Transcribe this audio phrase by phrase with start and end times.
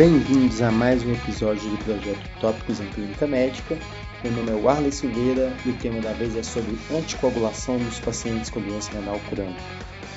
[0.00, 3.76] Bem-vindos a mais um episódio do projeto Tópicos em Clínica Médica.
[4.24, 8.48] Meu nome é Warley Silveira e o tema da vez é sobre anticoagulação nos pacientes
[8.48, 9.60] com doença renal crônica.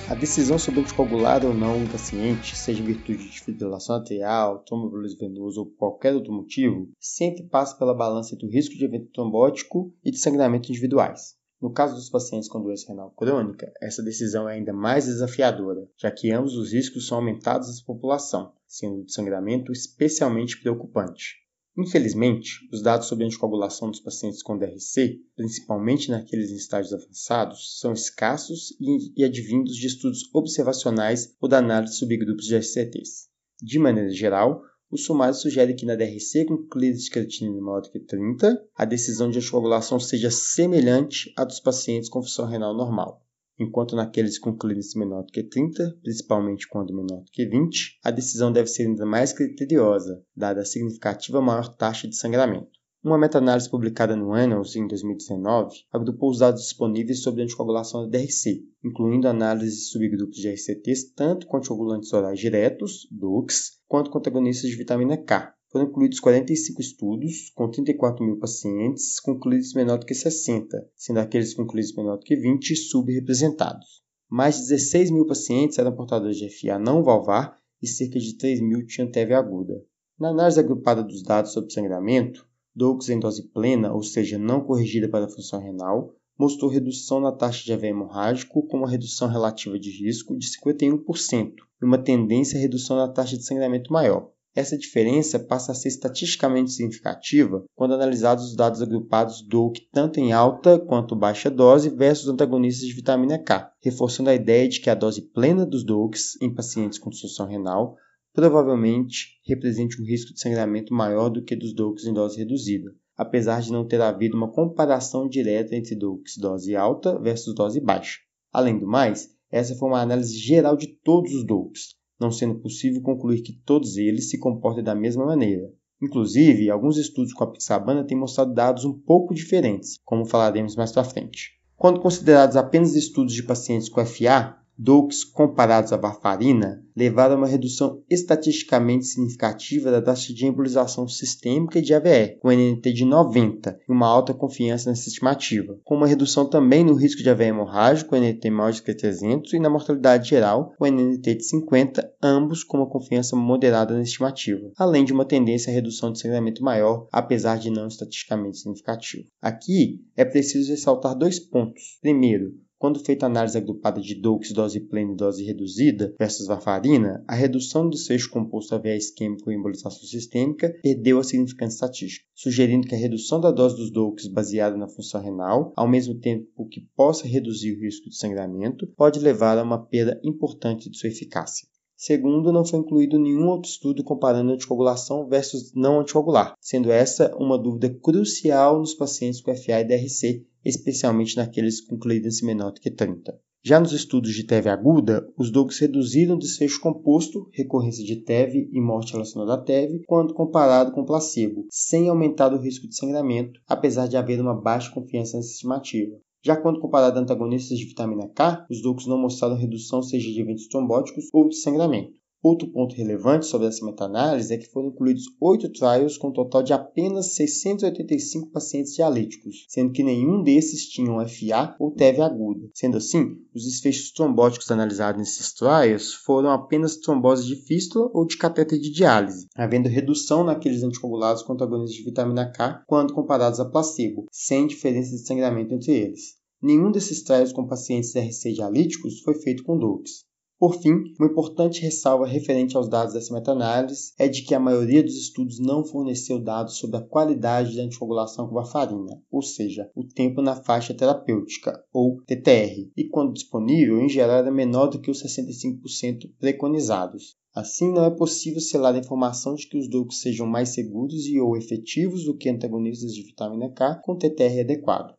[0.09, 5.19] A decisão sobre anticoagular ou não um paciente, seja em virtude de fibrilação arterial, tromboembolismo
[5.19, 9.93] venoso ou qualquer outro motivo, sempre passa pela balança entre o risco de evento trombótico
[10.01, 11.35] e de sangramento individuais.
[11.63, 16.11] No caso dos pacientes com doença renal crônica, essa decisão é ainda mais desafiadora, já
[16.11, 21.37] que ambos os riscos são aumentados nessa população, sendo o sangramento especialmente preocupante.
[21.77, 27.93] Infelizmente, os dados sobre anticoagulação dos pacientes com DRC, principalmente naqueles em estágios avançados, são
[27.93, 28.75] escassos
[29.15, 33.29] e advindos de estudos observacionais ou da análise de subgrupos de RCTs.
[33.61, 34.61] De maneira geral,
[34.93, 39.27] o sumário sugere que na DRC com clínicas de maior do que 30, a decisão
[39.27, 43.25] de anticoagulação seja semelhante à dos pacientes com função renal normal,
[43.59, 48.11] enquanto naqueles com clínicas menor do que 30, principalmente quando menor do que 20, a
[48.11, 52.82] decisão deve ser ainda mais criteriosa, dada a significativa maior taxa de sangramento.
[53.03, 58.65] Uma meta-análise publicada no Annals em 2019 agrupou os dados disponíveis sobre anticoagulação da DRC,
[58.81, 64.69] incluindo análise de subgrupos de RCTs tanto com anticoagulantes orais diretos, DOACs, quanto com antagonistas
[64.69, 65.53] de vitamina K.
[65.69, 69.37] Foram incluídos 45 estudos com 34 mil pacientes com
[69.75, 71.67] menor do que 60, sendo aqueles com
[71.97, 74.01] menor do que 20 subrepresentados.
[74.29, 78.61] Mais de 16 mil pacientes eram portadores de FA não valvar e cerca de 3
[78.61, 79.83] mil tinham TEV aguda.
[80.17, 85.07] Na análise agrupada dos dados sobre sangramento, Doux em dose plena, ou seja, não corrigida
[85.07, 89.77] para a função renal, mostrou redução na taxa de AVE hemorrágico com uma redução relativa
[89.79, 94.31] de risco de 51% e uma tendência à redução na taxa de sangramento maior.
[94.55, 100.31] Essa diferença passa a ser estatisticamente significativa quando analisados os dados agrupados DOAC tanto em
[100.31, 104.95] alta quanto baixa dose versus antagonistas de vitamina K, reforçando a ideia de que a
[104.95, 107.95] dose plena dos DOACs em pacientes com disfunção renal
[108.33, 113.61] provavelmente represente um risco de sangramento maior do que dos DOACs em dose reduzida, apesar
[113.61, 118.19] de não ter havido uma comparação direta entre DOACs dose alta versus dose baixa.
[118.51, 123.01] Além do mais, essa foi uma análise geral de todos os DOACs, não sendo possível
[123.01, 125.71] concluir que todos eles se comportem da mesma maneira.
[126.01, 130.91] Inclusive, alguns estudos com a pixabana têm mostrado dados um pouco diferentes, como falaremos mais
[130.91, 131.51] para frente.
[131.75, 137.47] Quando considerados apenas estudos de pacientes com FA, DOACs comparados à varfarina levaram a uma
[137.47, 143.91] redução estatisticamente significativa da taxa de embolização sistêmica de AVE, com NNT de 90 e
[143.91, 148.17] uma alta confiança nessa estimativa, com uma redução também no risco de AVE hemorrágico, com
[148.17, 152.89] NNT maior de 300 e na mortalidade geral, com NNT de 50, ambos com uma
[152.89, 157.69] confiança moderada na estimativa, além de uma tendência à redução de sangramento maior, apesar de
[157.69, 159.29] não estatisticamente significativo.
[159.41, 161.97] Aqui é preciso ressaltar dois pontos.
[162.01, 162.51] Primeiro,
[162.83, 167.33] quando feita a análise agrupada de Doux dose plena e dose reduzida versus varfarina, a
[167.33, 172.93] redução do desfecho composto AVA isquêmico e embolização sistêmica perdeu a significância estatística, sugerindo que
[172.93, 177.25] a redução da dose dos Doux baseada na função renal, ao mesmo tempo que possa
[177.25, 181.65] reduzir o risco de sangramento, pode levar a uma perda importante de sua eficácia.
[181.95, 187.57] Segundo, não foi incluído nenhum outro estudo comparando anticoagulação versus não anticoagular, sendo essa uma
[187.57, 192.91] dúvida crucial nos pacientes com FA e DRC, especialmente naqueles com clearance menor do que
[192.91, 193.39] 30.
[193.65, 198.69] Já nos estudos de TEV aguda, os DOGs reduziram o desfecho composto, recorrência de TEV
[198.69, 203.61] e morte relacionada a TEV, quando comparado com placebo, sem aumentar o risco de sangramento,
[203.65, 206.17] apesar de haver uma baixa confiança nessa estimativa.
[206.45, 210.41] Já quando comparado a antagonistas de vitamina K, os DOCs não mostraram redução seja de
[210.41, 212.22] eventos trombóticos ou de sangramento.
[212.43, 216.61] Outro ponto relevante sobre essa meta-análise é que foram incluídos oito trials com um total
[216.61, 222.69] de apenas 685 pacientes dialíticos, sendo que nenhum desses tinham FA ou TEV aguda.
[222.73, 228.35] Sendo assim, os desfechos trombóticos analisados nesses trials foram apenas trombose de fístula ou de
[228.35, 233.69] catéter de diálise, havendo redução naqueles anticoagulados com antagonistas de vitamina K quando comparados a
[233.69, 236.35] placebo, sem diferença de sangramento entre eles.
[236.61, 240.25] Nenhum desses trials com pacientes RC dialíticos foi feito com DOACs.
[240.63, 245.03] Por fim, uma importante ressalva referente aos dados dessa meta-análise é de que a maioria
[245.03, 250.05] dos estudos não forneceu dados sobre a qualidade da anticoagulação com varfarina, ou seja, o
[250.05, 255.11] tempo na faixa terapêutica, ou TTR, e quando disponível, em geral era menor do que
[255.11, 257.35] os 65% preconizados.
[257.53, 261.41] Assim, não é possível selar a informação de que os DOACs sejam mais seguros e
[261.41, 265.13] ou efetivos do que antagonistas de vitamina K com TTR adequado.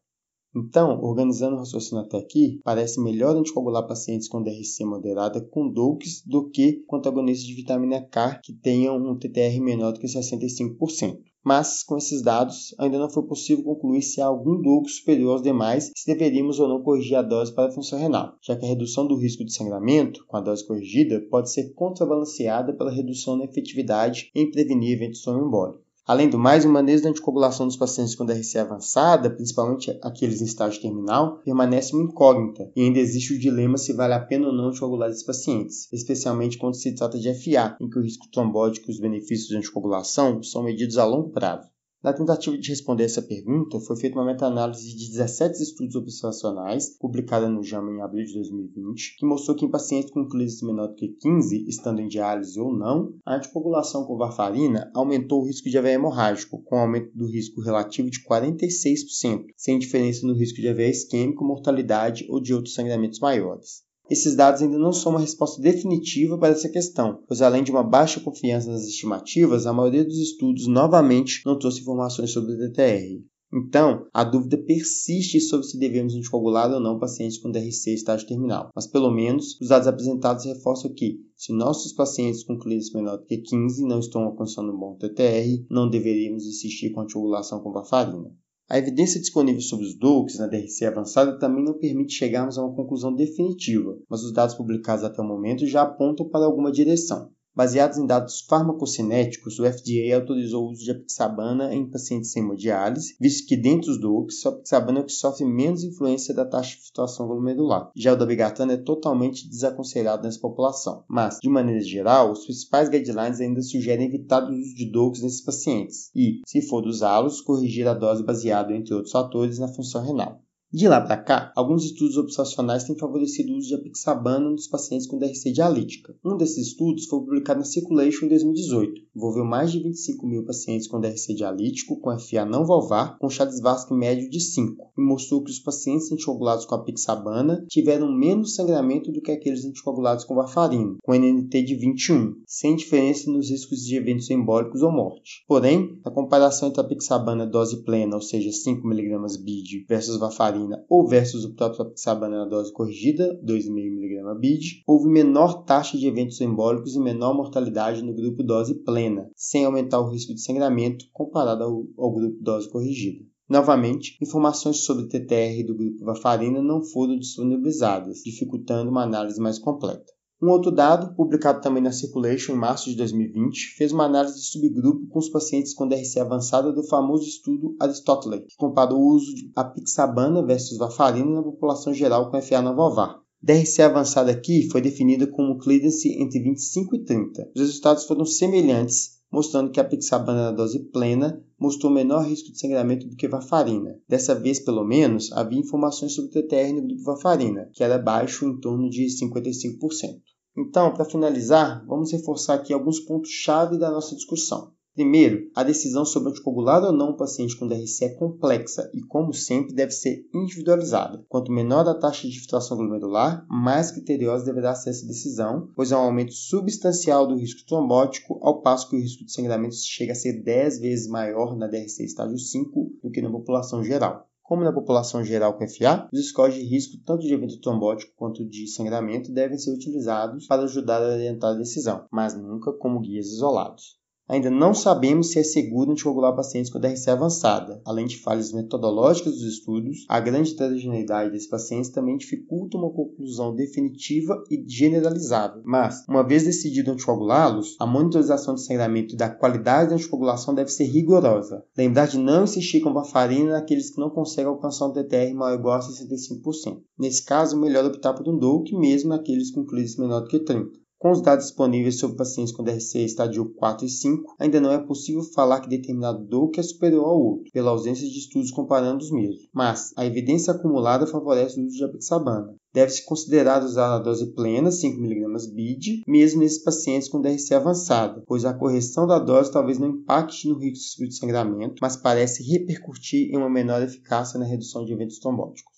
[0.55, 6.23] Então, organizando o raciocínio até aqui, parece melhor anticoagular pacientes com DRC moderada com DOACs
[6.25, 11.19] do que com antagonistas de vitamina K que tenham um TTR menor do que 65%
[11.45, 15.43] mas com esses dados ainda não foi possível concluir se há algum doping superior aos
[15.43, 18.69] demais se deveríamos ou não corrigir a dose para a função renal, já que a
[18.69, 23.45] redução do risco de sangramento com a dose corrigida pode ser contrabalanceada pela redução na
[23.45, 25.84] efetividade em prevenir eventos tromboembólicos.
[26.07, 30.45] Além do mais, o manejo da anticoagulação dos pacientes com DRC avançada, principalmente aqueles em
[30.45, 34.53] estágio terminal, permanece uma incógnita e ainda existe o dilema se vale a pena ou
[34.53, 38.91] não anticoagular esses pacientes, especialmente quando se trata de FA, em que o risco trombótico
[38.91, 41.74] e os benefícios de anticoagulação são medidos a longo prazo.
[42.05, 47.49] Na tentativa de responder essa pergunta, foi feita uma meta-análise de 17 estudos observacionais, publicada
[47.49, 50.97] no JAMA em abril de 2020, que mostrou que em pacientes com clínice menor do
[50.97, 55.79] que 15, estando em diálise ou não, a anticoagulação com varfarina aumentou o risco de
[55.79, 60.91] AVE hemorrágico, com aumento do risco relativo de 46%, sem diferença no risco de AVE
[60.91, 63.83] isquêmico, mortalidade ou de outros sangramentos maiores.
[64.11, 67.83] Esses dados ainda não são uma resposta definitiva para essa questão, pois além de uma
[67.83, 73.25] baixa confiança nas estimativas, a maioria dos estudos novamente não trouxe informações sobre o DTR.
[73.57, 78.69] Então, a dúvida persiste sobre se devemos anticoagular ou não pacientes com DRC estágio terminal,
[78.75, 83.25] mas pelo menos os dados apresentados reforçam que, se nossos pacientes com clínicos menor do
[83.25, 88.35] que 15 não estão alcançando um bom TTR, não deveríamos insistir com anticoagulação com varfarina.
[88.69, 92.75] A evidência disponível sobre os DOACs na DRC avançada também não permite chegarmos a uma
[92.75, 97.31] conclusão definitiva, mas os dados publicados até o momento já apontam para alguma direção.
[97.57, 103.15] Baseados em dados farmacocinéticos, o FDA autorizou o uso de apixabana em pacientes sem hemodiálise,
[103.21, 106.71] visto que dentre os DOACs, a apixabana é o que sofre menos influência da taxa
[106.71, 107.93] de filtração glomerular.
[107.95, 111.05] Já o dabigatran é totalmente desaconselhado nessa população.
[111.09, 115.41] Mas, de maneira geral, os principais guidelines ainda sugerem evitar o uso de DOACs nesses
[115.41, 120.44] pacientes e, se for usá-los, corrigir a dose baseado, entre outros fatores, na função renal.
[120.75, 125.07] De lá para cá, alguns estudos observacionais têm favorecido o uso de apixabana nos pacientes
[125.07, 126.17] com DRC dialítica.
[126.25, 129.01] Um desses estudos foi publicado na Circulation em 2018.
[129.15, 133.95] Envolveu mais de 25 mil pacientes com DRC dialítico com FA não valvar com Chades-Vasque
[133.95, 139.23] médio de 5 e mostrou que os pacientes anticoagulados com apixabana tiveram menos sangramento do
[139.23, 144.29] que aqueles anticoagulados com varfarina, com NNT de 21, sem diferença nos riscos de eventos
[144.29, 145.45] embólicos ou morte.
[145.47, 151.45] Porém, a comparação entre apixabana dose plena, ou seja, 5mg BID versus varfarina ou versus
[151.45, 157.01] o próprio apixabana na dose corrigida, 2,5mg BID, houve menor taxa de eventos embólicos e
[157.01, 162.13] menor mortalidade no grupo dose plena, sem aumentar o risco de sangramento comparado ao, ao
[162.13, 163.25] grupo dose corrigida.
[163.49, 170.13] Novamente, informações sobre TTR do grupo varfarina não foram disponibilizadas, dificultando uma análise mais completa.
[170.45, 174.45] Um outro dado, publicado também na Circulation em março de 2020, fez uma análise de
[174.45, 179.35] subgrupo com os pacientes com DRC avançada do famoso estudo Aristotle, que comparou o uso
[179.35, 183.23] de apixabana versus varfarina na população geral com FA não valvar.
[183.43, 187.51] DRC avançada aqui foi definida como clearance entre 25 e 30.
[187.57, 192.61] Os resultados foram semelhantes, mostrando que a apixabana na dose plena mostrou menor risco de
[192.61, 193.99] sangramento do que varfarina.
[194.07, 198.45] Dessa vez, pelo menos, havia informações sobre o TTR no grupo varfarina, que era baixo
[198.45, 200.34] em torno de 55%.
[200.57, 204.73] Então, para finalizar, vamos reforçar aqui alguns pontos-chave da nossa discussão.
[204.95, 209.35] Primeiro, a decisão sobre anticoagular ou não um paciente com DRC é complexa e, como
[209.35, 211.25] sempre, deve ser individualizada.
[211.29, 215.99] Quanto menor a taxa de filtração glomerular, mais criteriosa deverá ser essa decisão, pois há
[215.99, 220.17] um aumento substancial do risco trombótico, ao passo que o risco de sangramento chega a
[220.17, 224.29] ser 10 vezes maior na DRC estágio 5 do que na população geral.
[224.45, 228.45] Como na população geral com FA, os scores de risco tanto de evento trombótico quanto
[228.47, 233.29] de sangramento devem ser utilizados para ajudar a orientar a decisão, mas nunca como guias
[233.29, 233.99] isolados.
[234.29, 237.81] Ainda não sabemos se é seguro anticoagular pacientes com DRC avançada.
[237.85, 243.55] Além de falhas metodológicas dos estudos, a grande heterogeneidade desses pacientes também dificulta uma conclusão
[243.55, 245.63] definitiva e generalizável.
[245.65, 250.71] Mas, uma vez decidido anticoagulá-los, a monitorização de sangramento e da qualidade da anticoagulação deve
[250.71, 251.63] ser rigorosa.
[251.77, 255.59] Lembrar de não insistir com varfarina naqueles que não conseguem alcançar um TTR maior ou
[255.59, 256.81] igual a 65%.
[256.99, 260.84] Nesse caso, melhor optar por um DOAC mesmo naqueles com clínicos menor do que 30.
[261.05, 264.79] Com os dados disponíveis sobre pacientes com DRC estádio 4 e 5, ainda não é
[264.79, 269.11] possível falar que determinado DOAC é superior ao outro, pela ausência de estudos comparando os
[269.11, 269.47] mesmos.
[269.53, 272.55] Mas a evidência acumulada favorece o uso de apixabana.
[272.73, 278.47] Deve-se considerar usar a dose plena, 5mg BID, mesmo nesses pacientes com DRC avançada, pois
[278.47, 283.37] a correção da dose talvez não impacte no risco de sangramento, mas parece repercutir em
[283.37, 285.74] uma menor eficácia na redução de eventos trombóticos.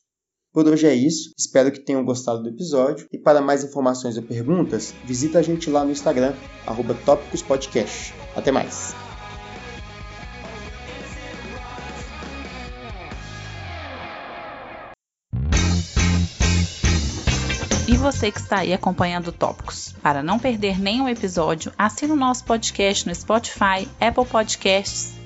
[0.57, 4.23] Por hoje é isso, espero que tenham gostado do episódio e para mais informações ou
[4.23, 6.33] perguntas, visita a gente lá no Instagram,
[6.67, 8.15] arroba Tópicos Podcast.
[8.35, 8.95] Até mais!
[17.87, 19.95] E você que está aí acompanhando Tópicos.
[20.03, 25.26] Para não perder nenhum episódio, assina o nosso podcast no Spotify, Apple Podcasts